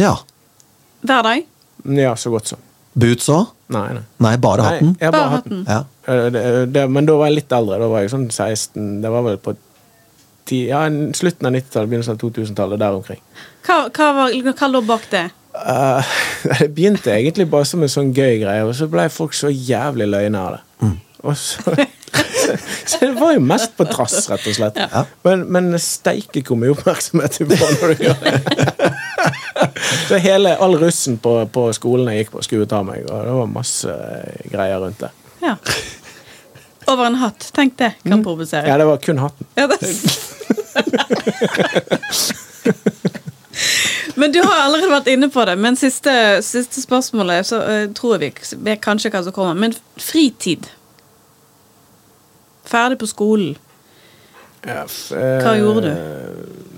[0.00, 0.16] Ja.
[1.04, 1.44] Hver dag.
[1.84, 2.58] Ja, så godt som.
[2.98, 3.53] Boots òg?
[3.72, 4.02] Nei, nei.
[4.20, 4.96] Nei, bare Nei, hatten?
[5.00, 5.62] jeg Bare bare hatten.
[5.68, 5.78] Ja.
[6.34, 6.42] Det,
[6.74, 7.78] det, men da var jeg litt eldre.
[7.80, 9.54] Da var jeg sånn 16 Det var vel på
[10.44, 10.82] ti, ja,
[11.16, 12.82] slutten av 90-tallet, begynnelsen av 2000-tallet.
[12.82, 13.22] Der omkring.
[13.64, 15.24] Hva, hva, var, hva lå bak det?
[15.54, 16.14] Uh,
[16.50, 20.10] det begynte egentlig bare som en sånn gøy greie, og så ble folk så jævlig
[20.12, 20.92] løgne av det.
[21.24, 21.64] Og så,
[22.84, 24.80] så det var jo mest på trass, rett og slett.
[24.82, 25.06] Ja.
[25.24, 28.92] Men, men steike hvor mye oppmerksomhet du får når du gjør det.
[30.08, 33.34] Så hele, all russen på, på skolen jeg gikk på, skulle ta meg, og det
[33.38, 35.10] var masse eh, greier rundt det.
[35.44, 35.56] Ja.
[36.90, 37.50] Over en hatt.
[37.56, 38.68] Tenk det kan provosere.
[38.68, 39.46] Ja, det var kun hatten.
[39.56, 39.78] Ja, det.
[44.14, 45.56] Men du har allerede vært inne på det.
[45.58, 46.12] Men siste,
[46.44, 49.56] siste spørsmålet, så uh, tror jeg vi vet kanskje hva som kommer.
[49.58, 50.68] Men fritid.
[52.68, 53.56] Ferdig på skolen.
[54.64, 55.90] Hva gjorde du?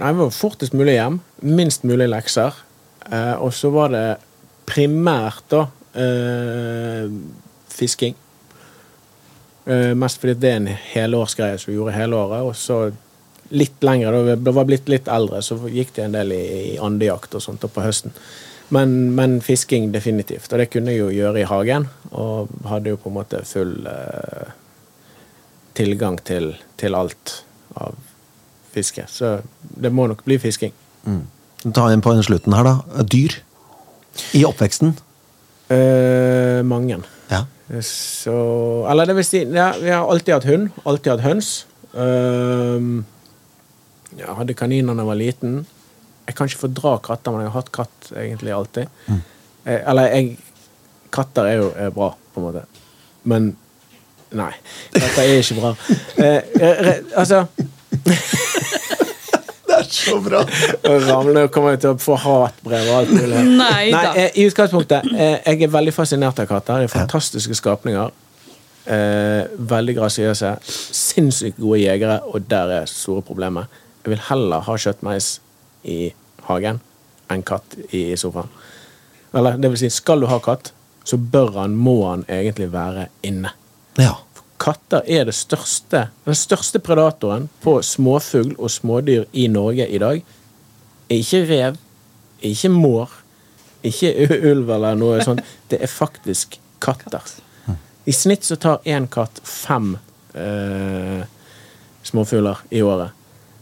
[0.01, 1.21] Nei, det var Fortest mulig hjem.
[1.43, 2.57] Minst mulig lekser.
[3.11, 4.07] Eh, og så var det
[4.67, 5.67] primært da
[5.97, 7.11] eh,
[7.71, 8.17] fisking.
[9.67, 12.47] Eh, mest fordi det er en helårsgreie som vi gjorde hele året.
[12.47, 12.81] Og så
[13.55, 16.77] litt lengre, da vi var blitt litt eldre, så gikk det en del i, i
[16.83, 18.15] andejakt og sånt på høsten.
[18.75, 20.51] Men, men fisking definitivt.
[20.51, 21.87] Og det kunne jeg jo gjøre i hagen.
[22.11, 24.51] Og hadde jo på en måte full eh,
[25.79, 27.41] tilgang til, til alt
[27.79, 27.95] av
[28.75, 29.07] fiske.
[29.09, 30.75] Så det må nok bli fisking.
[31.65, 33.03] Ta en på den slutten her, da.
[33.03, 33.39] Dyr.
[34.37, 34.95] I oppveksten.
[35.73, 37.01] Eh, mange.
[37.31, 37.45] Ja.
[37.83, 38.37] Så
[38.91, 40.69] Eller det vil si, ja, vi har alltid hatt hund.
[40.85, 41.67] Alltid hatt høns.
[41.97, 43.03] Uh,
[44.17, 45.57] jeg hadde kaniner da jeg var liten.
[46.27, 48.91] Jeg kan ikke fordra katter, men jeg har hatt katt egentlig alltid.
[49.67, 50.37] Eh, eller jeg
[51.17, 52.63] Katter er jo er bra, på en måte.
[53.25, 53.47] Men
[54.37, 54.51] nei.
[54.93, 55.71] Katter er ikke bra.
[56.19, 56.41] Eh,
[56.83, 57.45] re, altså
[59.87, 60.43] er så bra!
[61.09, 63.43] Ramle kommer jeg til å få hatbrev og alt mulig.
[63.57, 64.13] Nei da.
[64.19, 66.83] eh, I utgangspunktet, eh, jeg er veldig fascinert av katter.
[66.85, 68.13] De er fantastiske skapninger.
[68.87, 70.53] Eh, veldig grasiøse.
[70.95, 73.73] Sinnssykt gode jegere, og der er store problemet.
[74.05, 75.33] Jeg vil heller ha kjøttmeis
[75.91, 76.13] i
[76.47, 76.79] hagen
[77.33, 78.53] enn katt i sofaen.
[79.35, 80.71] Eller det vil si, skal du ha katt,
[81.07, 83.51] så bør han, må han egentlig være inne.
[83.99, 84.13] Ja.
[84.59, 90.23] Katter er det største, den største predatoren på småfugl og smådyr i Norge i dag.
[91.11, 91.77] Er ikke rev,
[92.41, 93.11] er ikke mår,
[93.87, 94.15] ikke
[94.53, 95.43] ulv eller noe sånt.
[95.71, 97.21] Det er faktisk katter.
[98.07, 99.93] I snitt så tar én katt fem
[100.35, 101.23] eh,
[102.07, 103.13] småfugler i året.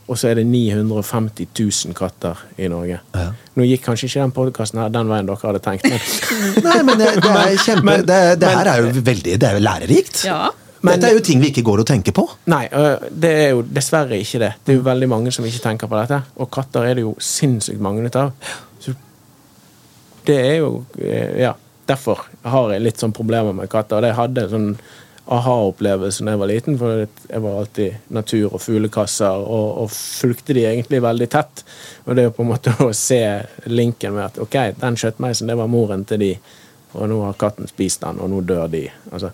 [0.05, 2.99] Og så er det 950 000 katter i Norge.
[3.17, 3.31] Ja.
[3.57, 7.07] Nå gikk kanskje ikke den podkasten den veien dere hadde tenkt, men Nei, men det,
[7.25, 10.21] det er kjempe Men- Det, det men- her er jo veldig Det er jo lærerikt.
[10.29, 10.43] Ja.
[10.85, 12.27] Men- Dette er jo ting vi ikke går og tenker på.
[12.53, 12.67] Nei,
[13.11, 14.53] det er jo dessverre ikke det.
[14.65, 16.19] Det er jo veldig mange som ikke tenker på dette.
[16.37, 18.33] Og katter er det jo sinnssykt mange av.
[18.81, 18.93] Så
[20.27, 20.85] det er jo
[21.39, 21.55] Ja.
[21.87, 23.97] Derfor har jeg litt sånn problemer med katter.
[23.97, 24.79] Og jeg hadde en sånn
[25.29, 30.55] aha-opplevelse da jeg var liten, for jeg var alltid natur- og fuglekasser, og, og fulgte
[30.57, 31.65] de egentlig veldig tett.
[32.07, 33.21] Og det er jo på en måte å se
[33.67, 36.31] linken med at ok, den kjøttmeisen, det var moren til de,
[36.95, 38.85] og nå har katten spist den, og nå dør de.
[39.13, 39.33] Altså,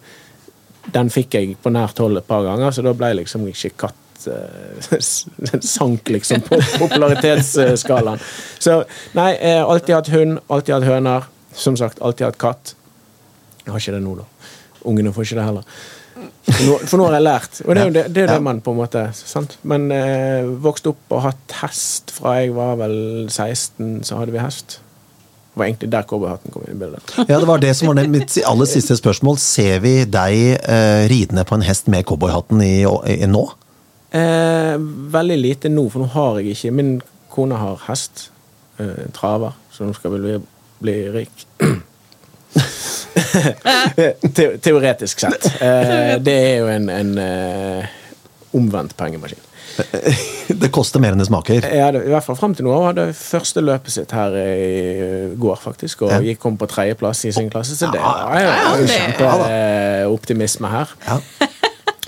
[0.95, 3.75] den fikk jeg på nært hold et par ganger, så da ble jeg liksom ikke
[3.87, 8.21] katt den sank liksom på popularitetsskalaen.
[8.59, 8.83] Så
[9.17, 11.31] nei, jeg har alltid hatt hund, alltid hatt høner.
[11.57, 12.75] Som sagt, alltid hatt katt.
[13.65, 14.53] Jeg har ikke det nå, da.
[14.89, 15.81] Ungene får ikke det heller.
[16.51, 17.59] For nå, for nå har jeg lært.
[17.65, 19.57] Og det er jo det, det, er det man på en måte sant?
[19.69, 22.97] Men eh, vokst opp og hatt hest fra jeg var vel
[23.29, 24.79] 16, så hadde vi hest.
[25.51, 27.03] Det var egentlig der cowboyhatten kom inn i bildet.
[27.29, 29.39] Ja, Det var det som var det mitt aller siste spørsmål.
[29.43, 33.43] Ser vi deg eh, ridende på en hest med cowboyhatten i, i, nå?
[34.15, 34.77] Eh,
[35.17, 36.93] veldig lite nå, for nå har jeg ikke Min
[37.31, 38.29] kone har hest.
[38.79, 40.39] Eh, traver, så nå skal vi bli,
[40.87, 41.47] bli rik.
[44.35, 45.51] Te teoretisk sett.
[45.61, 47.85] Eh, det er jo en, en eh,
[48.57, 49.43] omvendt pengemaskin.
[50.51, 51.63] Det koster mer enn det smaker.
[51.63, 55.31] Ja, det, I hvert fall frem til nå hadde jeg første løpet sitt her i
[55.39, 56.03] går, faktisk.
[56.09, 60.97] Og gikk kom på tredjeplass i sin klasse, så det var jo kjempeoptimisme her.
[61.07, 61.21] Ja.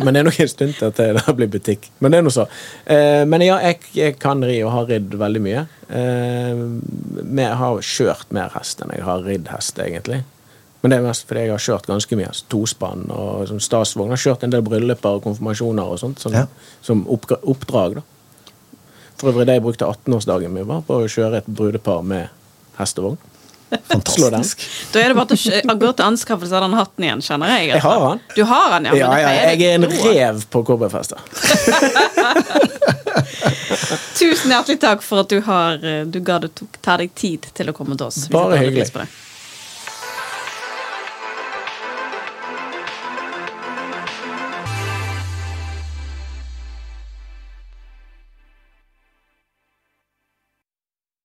[0.00, 1.88] Men det er nok en stund til at det blir butikk.
[2.00, 2.46] Men det er noe så.
[2.88, 5.64] Eh, men ja, jeg, kan ri og har ridd veldig mye.
[5.92, 6.62] Eh,
[7.42, 10.22] jeg har kjørt mer hest enn jeg har ridd hest, egentlig.
[10.82, 12.26] Men det er mest fordi jeg har kjørt ganske mye.
[12.32, 14.10] altså, Tospann og sånn stasvogn.
[14.10, 16.46] Har kjørt en del brylluper og konfirmasjoner og sånt som, Ja.
[16.82, 17.94] som oppdrag.
[17.94, 18.02] da.
[19.16, 22.28] For øvrig det jeg brukte 18-årsdagen min var på å kjøre et brudepar med
[22.78, 23.18] hestevogn.
[23.88, 24.60] Fantastisk.
[24.92, 25.36] Da er det bare
[25.72, 27.68] å gå til anskaffelse av den hatten igjen, kjenner jeg.
[27.70, 28.20] Jeg har den.
[28.36, 28.94] Du har den, ja.
[28.98, 31.16] Ja, ja, jeg er en rev på cowboyfester.
[34.18, 37.72] Tusen hjertelig takk for at du, har, du ga det tok, ta deg tid til
[37.72, 38.26] å komme til oss.
[38.32, 38.90] Bare hyggelig.